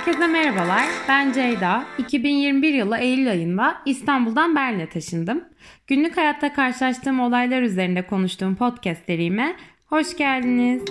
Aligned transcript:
Herkese 0.00 0.26
merhabalar. 0.26 0.84
Ben 1.08 1.32
Ceyda. 1.32 1.84
2021 1.98 2.74
yılı 2.74 2.96
Eylül 2.98 3.30
ayında 3.30 3.76
İstanbul'dan 3.84 4.56
Berlin'e 4.56 4.88
taşındım. 4.88 5.44
Günlük 5.86 6.16
hayatta 6.16 6.52
karşılaştığım 6.52 7.20
olaylar 7.20 7.62
üzerinde 7.62 8.06
konuştuğum 8.06 8.56
podcast 8.56 9.06
serime 9.06 9.56
hoş 9.86 10.16
geldiniz. 10.16 10.82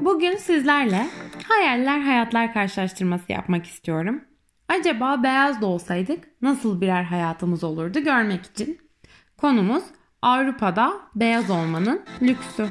Bugün 0.00 0.36
sizlerle 0.36 1.06
hayaller 1.48 2.00
hayatlar 2.00 2.52
karşılaştırması 2.52 3.32
yapmak 3.32 3.66
istiyorum. 3.66 4.24
Acaba 4.68 5.22
beyaz 5.22 5.60
da 5.62 5.66
olsaydık 5.66 6.24
nasıl 6.42 6.80
birer 6.80 7.02
hayatımız 7.02 7.64
olurdu 7.64 8.00
görmek 8.00 8.44
için. 8.46 8.78
Konumuz 9.36 9.84
Avrupa'da 10.22 10.92
beyaz 11.14 11.50
olmanın 11.50 12.02
lüksü. 12.22 12.68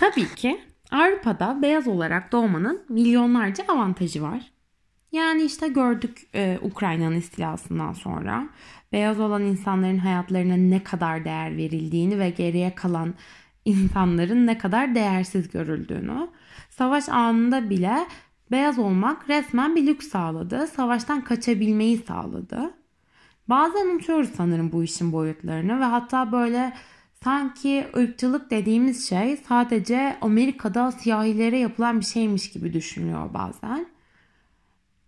Tabii 0.00 0.34
ki 0.34 0.60
Avrupa'da 0.90 1.62
beyaz 1.62 1.88
olarak 1.88 2.32
doğmanın 2.32 2.82
milyonlarca 2.88 3.64
avantajı 3.68 4.22
var. 4.22 4.52
Yani 5.12 5.42
işte 5.42 5.68
gördük 5.68 6.26
e, 6.34 6.58
Ukrayna'nın 6.62 7.16
istilasından 7.16 7.92
sonra 7.92 8.48
beyaz 8.92 9.20
olan 9.20 9.42
insanların 9.42 9.98
hayatlarına 9.98 10.56
ne 10.56 10.84
kadar 10.84 11.24
değer 11.24 11.56
verildiğini 11.56 12.18
ve 12.18 12.30
geriye 12.30 12.74
kalan 12.74 13.14
insanların 13.64 14.46
ne 14.46 14.58
kadar 14.58 14.94
değersiz 14.94 15.50
görüldüğünü. 15.50 16.28
Savaş 16.70 17.08
anında 17.08 17.70
bile 17.70 18.06
beyaz 18.50 18.78
olmak 18.78 19.28
resmen 19.28 19.76
bir 19.76 19.86
lüks 19.86 20.08
sağladı. 20.08 20.66
Savaştan 20.66 21.24
kaçabilmeyi 21.24 21.98
sağladı. 21.98 22.74
Bazen 23.48 23.86
unutuyoruz 23.86 24.30
sanırım 24.36 24.72
bu 24.72 24.84
işin 24.84 25.12
boyutlarını 25.12 25.80
ve 25.80 25.84
hatta 25.84 26.32
böyle 26.32 26.72
sanki 27.24 27.86
ırkçılık 27.96 28.50
dediğimiz 28.50 29.08
şey 29.08 29.36
sadece 29.36 30.16
Amerika'da 30.20 30.92
siyahilere 30.92 31.58
yapılan 31.58 32.00
bir 32.00 32.04
şeymiş 32.04 32.50
gibi 32.50 32.72
düşünüyor 32.72 33.34
bazen. 33.34 33.86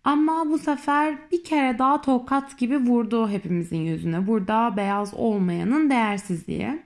Ama 0.03 0.45
bu 0.49 0.57
sefer 0.57 1.31
bir 1.31 1.43
kere 1.43 1.79
daha 1.79 2.01
tokat 2.01 2.57
gibi 2.57 2.77
vurdu 2.77 3.29
hepimizin 3.29 3.77
yüzüne. 3.77 4.27
Burada 4.27 4.77
beyaz 4.77 5.13
olmayanın 5.13 5.89
değersizliği. 5.89 6.83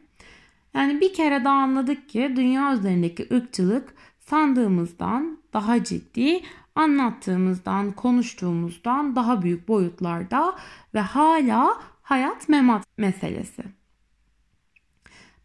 Yani 0.73 1.02
bir 1.02 1.14
kere 1.14 1.44
daha 1.44 1.55
anladık 1.55 2.09
ki 2.09 2.33
dünya 2.36 2.73
üzerindeki 2.73 3.28
ırkçılık 3.33 3.94
sandığımızdan 4.20 5.38
daha 5.53 5.83
ciddi, 5.83 6.42
anlattığımızdan, 6.75 7.92
konuştuğumuzdan 7.92 9.16
daha 9.16 9.42
büyük 9.42 9.67
boyutlarda 9.67 10.55
ve 10.94 11.00
hala 11.00 11.78
hayat 12.02 12.50
memat 12.50 12.83
meselesi. 12.98 13.77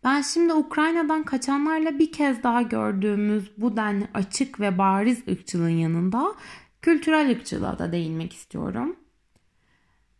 Ben 0.04 0.22
şimdi 0.22 0.54
Ukrayna'dan 0.54 1.22
kaçanlarla 1.22 1.98
bir 1.98 2.12
kez 2.12 2.42
daha 2.42 2.62
gördüğümüz 2.62 3.52
bu 3.56 3.76
denli 3.76 4.08
açık 4.14 4.60
ve 4.60 4.78
bariz 4.78 5.28
ırkçılığın 5.28 5.68
yanında 5.68 6.34
kültürel 6.82 7.30
ırkçılığa 7.30 7.78
da 7.78 7.92
değinmek 7.92 8.32
istiyorum. 8.32 8.96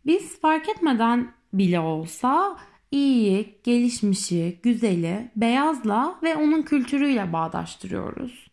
Biz 0.05 0.39
fark 0.39 0.69
etmeden 0.69 1.31
bile 1.53 1.79
olsa 1.79 2.57
iyiyi, 2.91 3.59
gelişmişi, 3.63 4.59
güzeli 4.63 5.31
beyazla 5.35 6.19
ve 6.23 6.35
onun 6.35 6.61
kültürüyle 6.61 7.33
bağdaştırıyoruz. 7.33 8.47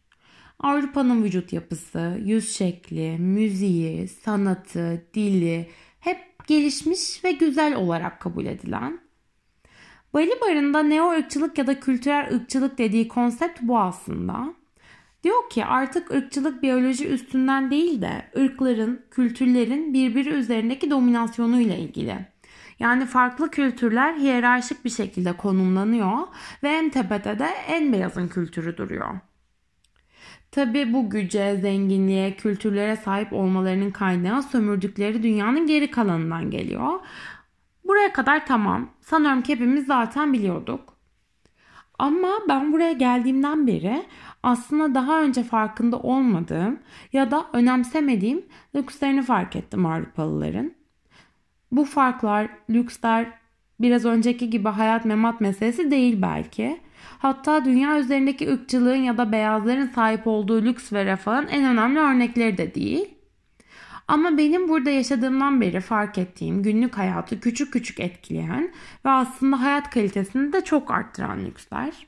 Avrupa'nın 0.59 1.25
vücut 1.25 1.53
yapısı, 1.53 2.19
yüz 2.25 2.57
şekli, 2.57 3.19
müziği, 3.19 4.09
sanatı, 4.09 5.07
dili 5.15 5.69
hep 6.01 6.47
gelişmiş 6.47 7.25
ve 7.25 7.33
güzel 7.33 7.75
olarak 7.75 8.21
kabul 8.21 8.47
edilen. 8.47 9.10
Bali 10.15 10.41
barında 10.41 10.83
neo 10.83 11.11
ırkçılık 11.11 11.59
ya 11.59 11.67
da 11.67 11.81
kültürel 11.81 12.35
ırkçılık 12.35 12.79
dediği 12.79 13.09
konsept 13.09 13.59
bu 13.63 13.79
aslında. 13.79 14.55
Diyor 15.25 15.51
ki 15.51 15.65
artık 15.65 16.11
ırkçılık 16.11 16.63
biyoloji 16.63 17.09
üstünden 17.09 17.71
değil 17.71 18.03
de 18.03 18.31
ırkların, 18.39 19.03
kültürlerin 19.11 19.95
birbiri 19.95 20.29
üzerindeki 20.29 20.91
dominasyonuyla 20.91 21.75
ilgili. 21.75 22.17
Yani 22.79 23.07
farklı 23.07 23.51
kültürler 23.51 24.15
hiyerarşik 24.15 24.85
bir 24.85 24.91
şekilde 24.91 25.33
konumlanıyor 25.33 26.19
ve 26.63 26.69
en 26.69 26.91
tepede 26.91 27.39
de 27.39 27.49
en 27.69 27.93
beyazın 27.93 28.29
kültürü 28.29 28.77
duruyor. 28.77 29.19
Tabi 30.51 30.93
bu 30.93 31.11
güce, 31.11 31.57
zenginliğe, 31.57 32.37
kültürlere 32.37 32.97
sahip 32.97 33.33
olmalarının 33.33 33.91
kaynağı 33.91 34.43
sömürdükleri 34.43 35.23
dünyanın 35.23 35.67
geri 35.67 35.91
kalanından 35.91 36.51
geliyor. 36.51 36.93
Buraya 37.91 38.13
kadar 38.13 38.47
tamam. 38.47 38.91
Sanıyorum 39.01 39.43
ki 39.43 39.53
hepimiz 39.53 39.87
zaten 39.87 40.33
biliyorduk. 40.33 40.97
Ama 41.99 42.29
ben 42.49 42.73
buraya 42.73 42.93
geldiğimden 42.93 43.67
beri 43.67 44.03
aslında 44.43 44.95
daha 44.95 45.23
önce 45.23 45.43
farkında 45.43 45.99
olmadığım 45.99 46.79
ya 47.13 47.31
da 47.31 47.47
önemsemediğim 47.53 48.45
lükslerini 48.75 49.23
fark 49.23 49.57
ettim 49.57 49.87
Avrupalıların. 49.87 50.73
Bu 51.73 51.85
farklar, 51.85 52.49
lüksler 52.71 53.27
biraz 53.81 54.05
önceki 54.05 54.51
gibi 54.51 54.69
hayat 54.69 55.05
memat 55.05 55.41
meselesi 55.41 55.91
değil 55.91 56.23
belki. 56.23 56.81
Hatta 57.19 57.65
dünya 57.65 57.99
üzerindeki 57.99 58.53
ırkçılığın 58.53 58.97
ya 58.97 59.19
da 59.19 59.33
beyazların 59.33 59.87
sahip 59.87 60.27
olduğu 60.27 60.63
lüks 60.63 60.93
ve 60.93 61.05
refahın 61.05 61.47
en 61.47 61.65
önemli 61.65 62.01
örnekleri 62.01 62.59
de 62.59 62.75
değil. 62.75 63.20
Ama 64.11 64.39
benim 64.39 64.69
burada 64.69 64.91
yaşadığımdan 64.91 65.61
beri 65.61 65.81
fark 65.81 66.19
ettiğim 66.19 66.63
günlük 66.63 66.99
hayatı 66.99 67.41
küçük 67.41 67.73
küçük 67.73 68.01
etkileyen 68.01 68.73
ve 69.05 69.11
aslında 69.11 69.63
hayat 69.63 69.91
kalitesini 69.91 70.53
de 70.53 70.65
çok 70.65 70.91
arttıran 70.91 71.45
lüksler. 71.45 72.07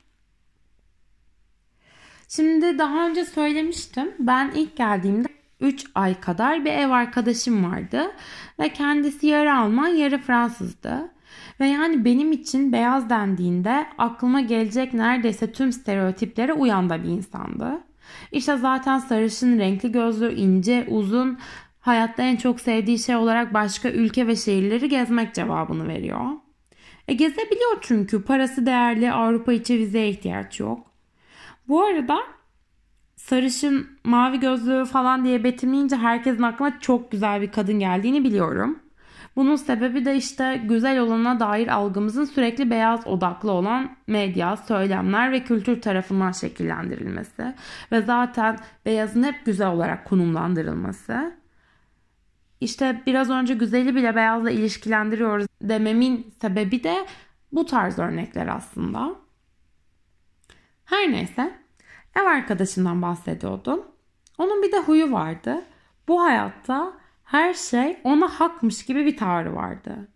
Şimdi 2.27 2.79
daha 2.79 3.07
önce 3.07 3.25
söylemiştim. 3.25 4.11
Ben 4.19 4.51
ilk 4.55 4.77
geldiğimde 4.77 5.27
3 5.59 5.85
ay 5.95 6.19
kadar 6.19 6.65
bir 6.65 6.71
ev 6.71 6.89
arkadaşım 6.89 7.71
vardı 7.71 8.11
ve 8.59 8.69
kendisi 8.69 9.27
yarı 9.27 9.57
Alman 9.57 9.87
yarı 9.87 10.17
Fransızdı. 10.17 11.11
Ve 11.59 11.67
yani 11.67 12.05
benim 12.05 12.31
için 12.31 12.71
beyaz 12.73 13.09
dendiğinde 13.09 13.85
aklıma 13.97 14.41
gelecek 14.41 14.93
neredeyse 14.93 15.51
tüm 15.51 15.71
stereotiplere 15.71 16.53
uyan 16.53 16.89
da 16.89 17.03
bir 17.03 17.09
insandı. 17.09 17.83
İşte 18.31 18.57
zaten 18.57 18.99
sarışın, 18.99 19.59
renkli 19.59 19.91
gözlü, 19.91 20.33
ince, 20.33 20.85
uzun, 20.89 21.37
hayatta 21.83 22.23
en 22.23 22.35
çok 22.35 22.61
sevdiği 22.61 22.99
şey 22.99 23.15
olarak 23.15 23.53
başka 23.53 23.89
ülke 23.89 24.27
ve 24.27 24.35
şehirleri 24.35 24.89
gezmek 24.89 25.33
cevabını 25.33 25.87
veriyor. 25.87 26.19
E 27.07 27.13
gezebiliyor 27.13 27.77
çünkü 27.81 28.23
parası 28.23 28.65
değerli 28.65 29.11
Avrupa 29.11 29.53
içi 29.53 29.79
vizeye 29.79 30.09
ihtiyaç 30.09 30.59
yok. 30.59 30.87
Bu 31.67 31.83
arada 31.83 32.17
sarışın, 33.15 33.87
mavi 34.03 34.39
gözlü 34.39 34.85
falan 34.85 35.25
diye 35.25 35.43
betimleyince 35.43 35.95
herkesin 35.95 36.43
aklına 36.43 36.79
çok 36.79 37.11
güzel 37.11 37.41
bir 37.41 37.51
kadın 37.51 37.79
geldiğini 37.79 38.23
biliyorum. 38.23 38.79
Bunun 39.35 39.55
sebebi 39.55 40.05
de 40.05 40.15
işte 40.15 40.61
güzel 40.65 40.99
olana 40.99 41.39
dair 41.39 41.67
algımızın 41.67 42.25
sürekli 42.25 42.69
beyaz 42.69 43.07
odaklı 43.07 43.51
olan 43.51 43.89
medya, 44.07 44.57
söylemler 44.57 45.31
ve 45.31 45.43
kültür 45.43 45.81
tarafından 45.81 46.31
şekillendirilmesi 46.31 47.55
ve 47.91 48.01
zaten 48.01 48.57
beyazın 48.85 49.23
hep 49.23 49.45
güzel 49.45 49.67
olarak 49.67 50.05
konumlandırılması. 50.05 51.42
İşte 52.63 53.01
biraz 53.05 53.29
önce 53.29 53.53
güzeli 53.53 53.95
bile 53.95 54.15
beyazla 54.15 54.51
ilişkilendiriyoruz 54.51 55.47
dememin 55.61 56.33
sebebi 56.41 56.83
de 56.83 57.05
bu 57.51 57.65
tarz 57.65 57.99
örnekler 57.99 58.47
aslında. 58.47 59.15
Her 60.85 61.11
neyse 61.11 61.53
ev 62.15 62.25
arkadaşından 62.25 63.01
bahsediyordum. 63.01 63.81
Onun 64.37 64.63
bir 64.63 64.71
de 64.71 64.79
huyu 64.79 65.11
vardı. 65.11 65.61
Bu 66.07 66.23
hayatta 66.23 66.93
her 67.23 67.53
şey 67.53 67.97
ona 68.03 68.27
hakmış 68.27 68.85
gibi 68.85 69.05
bir 69.05 69.17
tavrı 69.17 69.55
vardı. 69.55 70.07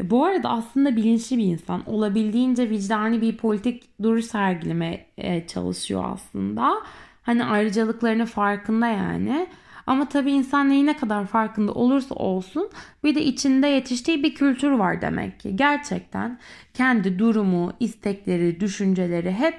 E 0.00 0.10
bu 0.10 0.24
arada 0.24 0.48
aslında 0.48 0.96
bilinçli 0.96 1.38
bir 1.38 1.44
insan. 1.44 1.88
Olabildiğince 1.90 2.70
vicdani 2.70 3.20
bir 3.20 3.36
politik 3.36 4.02
duruş 4.02 4.24
sergilemeye 4.24 5.46
çalışıyor 5.46 6.04
aslında. 6.06 6.72
Hani 7.22 7.44
ayrıcalıklarının 7.44 8.24
farkında 8.24 8.86
yani. 8.86 9.46
Ama 9.90 10.08
tabii 10.08 10.32
insan 10.32 10.68
neyi 10.68 10.86
ne 10.86 10.96
kadar 10.96 11.26
farkında 11.26 11.72
olursa 11.72 12.14
olsun 12.14 12.70
bir 13.04 13.14
de 13.14 13.22
içinde 13.22 13.66
yetiştiği 13.66 14.22
bir 14.22 14.34
kültür 14.34 14.70
var 14.70 15.00
demek 15.00 15.40
ki. 15.40 15.56
Gerçekten 15.56 16.38
kendi 16.74 17.18
durumu, 17.18 17.72
istekleri, 17.80 18.60
düşünceleri 18.60 19.32
hep 19.32 19.54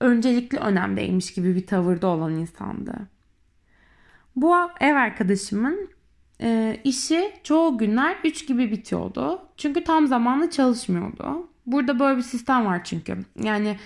öncelikli 0.00 0.58
önemdeymiş 0.58 1.34
gibi 1.34 1.54
bir 1.54 1.66
tavırda 1.66 2.06
olan 2.06 2.34
insandı. 2.34 2.92
Bu 4.36 4.56
ev 4.80 4.94
arkadaşımın 4.94 5.88
e, 6.40 6.76
işi 6.84 7.32
çoğu 7.44 7.78
günler 7.78 8.16
3 8.24 8.46
gibi 8.48 8.70
bitiyordu. 8.70 9.42
Çünkü 9.56 9.84
tam 9.84 10.06
zamanlı 10.06 10.50
çalışmıyordu. 10.50 11.50
Burada 11.66 11.98
böyle 11.98 12.16
bir 12.16 12.22
sistem 12.22 12.66
var 12.66 12.84
çünkü. 12.84 13.18
Yani 13.42 13.76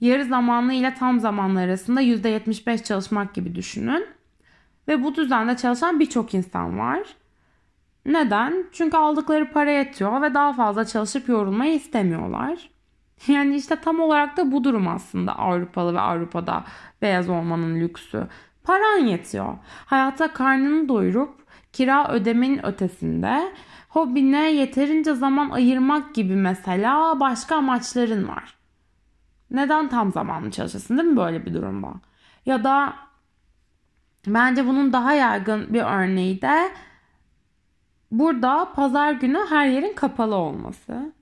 yarı 0.00 0.24
zamanlı 0.24 0.72
ile 0.72 0.94
tam 0.94 1.20
zamanlı 1.20 1.60
arasında 1.60 2.02
%75 2.02 2.84
çalışmak 2.84 3.34
gibi 3.34 3.54
düşünün. 3.54 4.06
Ve 4.88 5.04
bu 5.04 5.14
düzende 5.14 5.56
çalışan 5.56 6.00
birçok 6.00 6.34
insan 6.34 6.78
var. 6.78 7.02
Neden? 8.06 8.66
Çünkü 8.72 8.96
aldıkları 8.96 9.52
para 9.52 9.70
yetiyor 9.70 10.22
ve 10.22 10.34
daha 10.34 10.52
fazla 10.52 10.84
çalışıp 10.84 11.28
yorulmayı 11.28 11.74
istemiyorlar. 11.74 12.70
Yani 13.26 13.56
işte 13.56 13.76
tam 13.76 14.00
olarak 14.00 14.36
da 14.36 14.52
bu 14.52 14.64
durum 14.64 14.88
aslında 14.88 15.38
Avrupalı 15.38 15.94
ve 15.94 16.00
Avrupa'da 16.00 16.64
beyaz 17.02 17.28
olmanın 17.28 17.80
lüksü. 17.80 18.26
Paran 18.64 18.98
yetiyor. 19.06 19.54
Hayata 19.86 20.32
karnını 20.32 20.88
doyurup 20.88 21.34
kira 21.72 22.12
ödemenin 22.12 22.66
ötesinde 22.66 23.52
hobine 23.88 24.52
yeterince 24.52 25.14
zaman 25.14 25.50
ayırmak 25.50 26.14
gibi 26.14 26.36
mesela 26.36 27.20
başka 27.20 27.56
amaçların 27.56 28.28
var. 28.28 28.54
Neden 29.50 29.88
tam 29.88 30.12
zamanlı 30.12 30.50
çalışasın 30.50 30.98
değil 30.98 31.08
mi 31.08 31.16
böyle 31.16 31.46
bir 31.46 31.54
durumda? 31.54 31.88
Ya 32.46 32.64
da 32.64 32.94
bence 34.26 34.66
bunun 34.66 34.92
daha 34.92 35.14
yaygın 35.14 35.74
bir 35.74 35.82
örneği 35.82 36.42
de 36.42 36.72
burada 38.10 38.72
pazar 38.74 39.12
günü 39.12 39.38
her 39.48 39.66
yerin 39.66 39.94
kapalı 39.94 40.34
olması. 40.34 41.12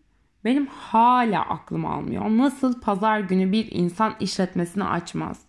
Benim 0.45 0.67
hala 0.67 1.41
aklım 1.41 1.87
almıyor. 1.87 2.25
Nasıl 2.25 2.81
pazar 2.81 3.21
günü 3.21 3.53
bir 3.53 3.69
insan 3.71 4.15
işletmesini 4.21 4.85
açmaz? 4.85 5.41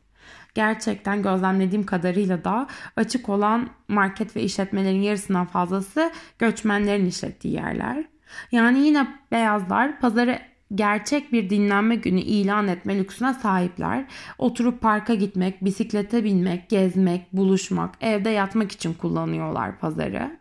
Gerçekten 0.55 1.23
gözlemlediğim 1.23 1.85
kadarıyla 1.85 2.43
da 2.43 2.67
açık 2.95 3.29
olan 3.29 3.69
market 3.87 4.35
ve 4.35 4.41
işletmelerin 4.41 5.01
yarısından 5.01 5.45
fazlası 5.45 6.11
göçmenlerin 6.39 7.05
işlettiği 7.05 7.53
yerler. 7.53 8.05
Yani 8.51 8.79
yine 8.79 9.07
beyazlar 9.31 9.99
pazarı 9.99 10.39
gerçek 10.75 11.33
bir 11.33 11.49
dinlenme 11.49 11.95
günü 11.95 12.19
ilan 12.19 12.67
etme 12.67 12.97
lüksüne 12.97 13.33
sahipler. 13.33 14.05
Oturup 14.37 14.81
parka 14.81 15.13
gitmek, 15.13 15.65
bisiklete 15.65 16.23
binmek, 16.23 16.69
gezmek, 16.69 17.33
buluşmak, 17.33 17.95
evde 18.01 18.29
yatmak 18.29 18.71
için 18.71 18.93
kullanıyorlar 18.93 19.79
pazarı. 19.79 20.37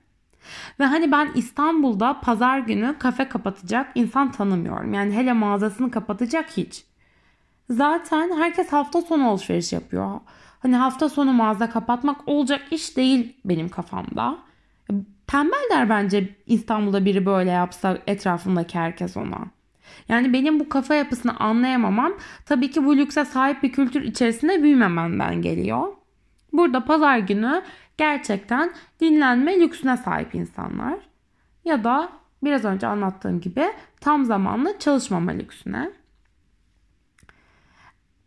Ve 0.80 0.84
hani 0.84 1.12
ben 1.12 1.30
İstanbul'da 1.34 2.20
pazar 2.20 2.58
günü 2.58 2.94
kafe 2.98 3.28
kapatacak 3.28 3.92
insan 3.94 4.32
tanımıyorum. 4.32 4.94
Yani 4.94 5.12
hele 5.14 5.32
mağazasını 5.32 5.90
kapatacak 5.90 6.50
hiç. 6.56 6.84
Zaten 7.70 8.36
herkes 8.36 8.72
hafta 8.72 9.02
sonu 9.02 9.28
alışveriş 9.28 9.72
yapıyor. 9.72 10.20
Hani 10.62 10.76
hafta 10.76 11.08
sonu 11.08 11.32
mağaza 11.32 11.70
kapatmak 11.70 12.28
olacak 12.28 12.62
iş 12.70 12.96
değil 12.96 13.36
benim 13.44 13.68
kafamda. 13.68 14.38
Tembel 15.26 15.70
der 15.70 15.88
bence 15.90 16.36
İstanbul'da 16.46 17.04
biri 17.04 17.26
böyle 17.26 17.50
yapsa 17.50 17.98
etrafındaki 18.06 18.78
herkes 18.78 19.16
ona. 19.16 19.59
Yani 20.08 20.32
benim 20.32 20.60
bu 20.60 20.68
kafa 20.68 20.94
yapısını 20.94 21.36
anlayamamam 21.36 22.12
tabii 22.46 22.70
ki 22.70 22.84
bu 22.84 22.96
lükse 22.96 23.24
sahip 23.24 23.62
bir 23.62 23.72
kültür 23.72 24.02
içerisinde 24.02 24.62
büyümememden 24.62 25.42
geliyor. 25.42 25.88
Burada 26.52 26.84
pazar 26.84 27.18
günü 27.18 27.62
gerçekten 27.96 28.72
dinlenme 29.00 29.60
lüksüne 29.60 29.96
sahip 29.96 30.34
insanlar. 30.34 30.98
Ya 31.64 31.84
da 31.84 32.08
biraz 32.42 32.64
önce 32.64 32.86
anlattığım 32.86 33.40
gibi 33.40 33.64
tam 34.00 34.24
zamanlı 34.24 34.78
çalışmama 34.78 35.30
lüksüne. 35.30 35.90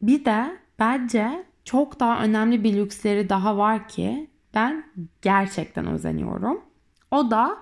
Bir 0.02 0.26
de 0.26 0.58
bence 0.80 1.46
çok 1.64 2.00
daha 2.00 2.24
önemli 2.24 2.64
bir 2.64 2.78
lüksleri 2.78 3.30
daha 3.30 3.58
var 3.58 3.88
ki 3.88 4.30
ben 4.54 4.84
gerçekten 5.22 5.88
özeniyorum. 5.88 6.62
O 7.12 7.32
da 7.32 7.58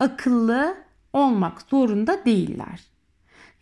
akıllı 0.00 0.76
olmak 1.12 1.62
zorunda 1.62 2.24
değiller. 2.24 2.93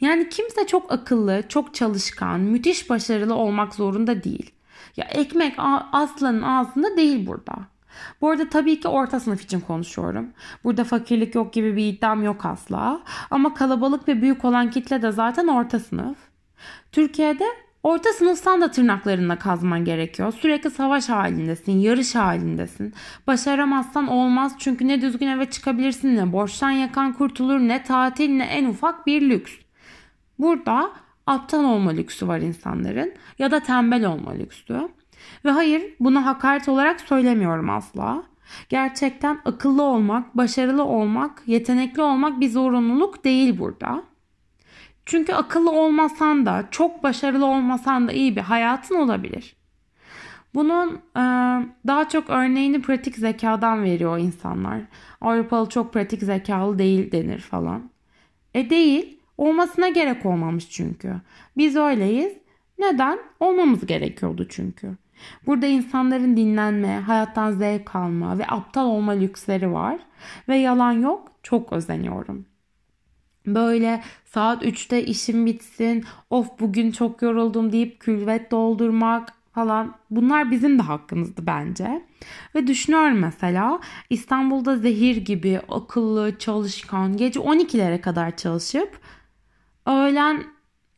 Yani 0.03 0.29
kimse 0.29 0.67
çok 0.67 0.93
akıllı, 0.93 1.43
çok 1.49 1.75
çalışkan, 1.75 2.41
müthiş 2.41 2.91
başarılı 2.91 3.35
olmak 3.35 3.75
zorunda 3.75 4.25
değil. 4.25 4.51
Ya 4.97 5.05
ekmek 5.05 5.55
aslanın 5.93 6.43
ağzında 6.43 6.97
değil 6.97 7.27
burada. 7.27 7.53
Bu 8.21 8.31
arada 8.31 8.49
tabii 8.49 8.81
ki 8.81 8.89
orta 8.89 9.21
sınıf 9.21 9.43
için 9.43 9.61
konuşuyorum. 9.61 10.29
Burada 10.65 10.85
fakirlik 10.85 11.35
yok 11.35 11.53
gibi 11.53 11.77
bir 11.77 11.87
iddiam 11.87 12.25
yok 12.25 12.47
asla. 12.47 13.01
Ama 13.31 13.55
kalabalık 13.55 14.09
ve 14.09 14.23
büyük 14.23 14.45
olan 14.45 14.71
kitle 14.71 15.03
de 15.03 15.13
zaten 15.13 15.47
orta 15.47 15.79
sınıf. 15.79 16.17
Türkiye'de 16.93 17.45
orta 17.83 18.13
sınıfsan 18.13 18.61
da 18.61 18.71
tırnaklarında 18.71 19.39
kazman 19.39 19.85
gerekiyor. 19.85 20.33
Sürekli 20.33 20.71
savaş 20.71 21.09
halindesin, 21.09 21.73
yarış 21.73 22.15
halindesin. 22.15 22.95
Başaramazsan 23.27 24.09
olmaz 24.09 24.55
çünkü 24.59 24.89
ne 24.89 25.01
düzgün 25.01 25.27
eve 25.27 25.51
çıkabilirsin 25.51 26.17
ne 26.17 26.33
borçtan 26.33 26.71
yakan 26.71 27.13
kurtulur 27.13 27.59
ne 27.59 27.83
tatil 27.83 28.31
ne 28.31 28.45
en 28.45 28.65
ufak 28.65 29.07
bir 29.07 29.23
lüks. 29.31 29.63
Burada 30.43 30.93
aptal 31.27 31.65
olma 31.65 31.91
lüksü 31.91 32.29
var 32.29 32.39
insanların 32.39 33.15
ya 33.39 33.51
da 33.51 33.61
tembel 33.61 34.07
olma 34.07 34.31
lüksü. 34.31 34.89
Ve 35.45 35.51
hayır 35.51 35.95
bunu 36.01 36.27
hakaret 36.27 36.69
olarak 36.69 37.01
söylemiyorum 37.01 37.71
asla. 37.71 38.23
Gerçekten 38.69 39.39
akıllı 39.45 39.83
olmak, 39.83 40.37
başarılı 40.37 40.85
olmak, 40.85 41.43
yetenekli 41.47 42.03
olmak 42.03 42.41
bir 42.41 42.51
zorunluluk 42.51 43.25
değil 43.25 43.59
burada. 43.59 44.03
Çünkü 45.07 45.33
akıllı 45.33 45.71
olmasan 45.71 46.47
da, 46.47 46.65
çok 46.71 47.03
başarılı 47.03 47.47
olmasan 47.47 48.09
da 48.09 48.13
iyi 48.13 48.37
bir 48.37 48.41
hayatın 48.41 48.95
olabilir. 48.95 49.57
Bunun 50.55 50.95
e, 51.17 51.23
daha 51.87 52.09
çok 52.09 52.31
örneğini 52.31 52.83
pratik 52.83 53.17
zekadan 53.17 53.85
veriyor 53.85 54.19
insanlar. 54.19 54.81
Avrupalı 55.21 55.69
çok 55.69 55.93
pratik 55.93 56.23
zekalı 56.23 56.79
değil 56.79 57.13
denir 57.13 57.41
falan. 57.41 57.91
E 58.55 58.71
değil. 58.71 59.22
Olmasına 59.43 59.89
gerek 59.89 60.27
olmamış 60.27 60.71
çünkü. 60.71 61.15
Biz 61.57 61.77
öyleyiz. 61.77 62.33
Neden? 62.79 63.19
Olmamız 63.41 63.87
gerekiyordu 63.87 64.47
çünkü. 64.49 64.97
Burada 65.47 65.67
insanların 65.67 66.37
dinlenme, 66.37 66.97
hayattan 66.97 67.53
zevk 67.53 67.97
alma 67.97 68.39
ve 68.39 68.47
aptal 68.49 68.87
olma 68.87 69.13
lüksleri 69.13 69.73
var. 69.73 69.99
Ve 70.49 70.57
yalan 70.57 70.93
yok, 70.93 71.33
çok 71.43 71.73
özeniyorum. 71.73 72.47
Böyle 73.47 74.03
saat 74.25 74.65
3'te 74.65 75.05
işim 75.05 75.47
bitsin, 75.47 76.05
of 76.31 76.61
bugün 76.61 76.91
çok 76.91 77.23
yoruldum 77.23 77.73
deyip 77.73 78.01
külvet 78.01 78.51
doldurmak, 78.51 79.33
falan 79.55 79.95
bunlar 80.11 80.51
bizim 80.51 80.79
de 80.79 80.83
hakkımızdı 80.83 81.47
bence. 81.47 82.03
Ve 82.55 82.67
düşünüyorum 82.67 83.19
mesela 83.19 83.81
İstanbul'da 84.11 84.77
zehir 84.77 85.17
gibi 85.17 85.61
akıllı, 85.69 86.39
çalışkan, 86.39 87.17
gece 87.17 87.41
12'lere 87.41 88.01
kadar 88.01 88.37
çalışıp 88.37 89.01
öğlen 89.87 90.45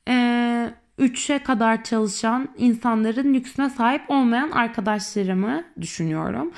e, 0.08 0.70
3'e 0.98 1.38
kadar 1.38 1.84
çalışan 1.84 2.48
insanların 2.56 3.34
lüksüne 3.34 3.70
sahip 3.70 4.10
olmayan 4.10 4.50
arkadaşlarımı 4.50 5.64
düşünüyorum. 5.80 6.52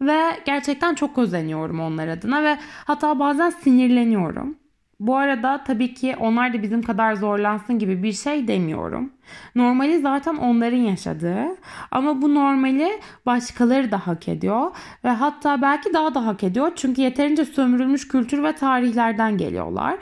Ve 0.00 0.20
gerçekten 0.46 0.94
çok 0.94 1.18
özeniyorum 1.18 1.80
onlar 1.80 2.08
adına 2.08 2.42
ve 2.42 2.58
hatta 2.84 3.18
bazen 3.18 3.50
sinirleniyorum. 3.50 4.56
Bu 5.00 5.16
arada 5.16 5.64
tabii 5.64 5.94
ki 5.94 6.16
onlar 6.20 6.54
da 6.54 6.62
bizim 6.62 6.82
kadar 6.82 7.14
zorlansın 7.14 7.78
gibi 7.78 8.02
bir 8.02 8.12
şey 8.12 8.48
demiyorum. 8.48 9.12
Normali 9.54 10.00
zaten 10.00 10.36
onların 10.36 10.76
yaşadığı 10.76 11.46
ama 11.90 12.22
bu 12.22 12.34
normali 12.34 13.00
başkaları 13.26 13.90
da 13.90 14.06
hak 14.06 14.28
ediyor 14.28 14.70
ve 15.04 15.08
hatta 15.08 15.62
belki 15.62 15.94
daha 15.94 16.14
da 16.14 16.26
hak 16.26 16.44
ediyor 16.44 16.72
çünkü 16.76 17.02
yeterince 17.02 17.44
sömürülmüş 17.44 18.08
kültür 18.08 18.42
ve 18.42 18.52
tarihlerden 18.52 19.38
geliyorlar. 19.38 19.96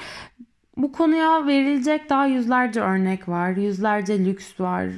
Bu 0.77 0.93
konuya 0.93 1.47
verilecek 1.47 2.11
daha 2.11 2.27
yüzlerce 2.27 2.81
örnek 2.81 3.29
var. 3.29 3.51
Yüzlerce 3.51 4.25
lüks 4.25 4.61
var. 4.61 4.89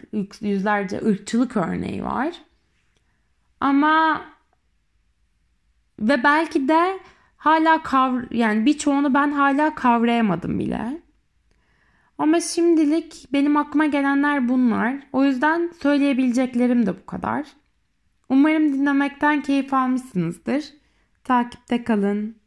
Yüzlerce 0.41 1.01
ırkçılık 1.07 1.57
örneği 1.57 2.05
var. 2.05 2.35
Ama 3.61 4.23
ve 6.01 6.25
belki 6.25 6.69
de 6.69 6.99
hala 7.37 7.83
kavr 7.83 8.23
yani 8.31 8.67
birçoğunu 8.67 9.15
ben 9.15 9.33
hala 9.33 9.75
kavrayamadım 9.75 10.59
bile. 10.59 11.03
Ama 12.19 12.41
şimdilik 12.41 13.27
benim 13.33 13.57
aklıma 13.57 13.87
gelenler 13.87 14.49
bunlar. 14.49 14.97
O 15.13 15.25
yüzden 15.25 15.71
söyleyebileceklerim 15.83 16.87
de 16.87 17.01
bu 17.01 17.07
kadar. 17.07 17.47
Umarım 18.29 18.73
dinlemekten 18.73 19.43
keyif 19.43 19.75
almışsınızdır. 19.75 20.65
Takipte 21.25 21.85
kalın. 21.85 22.42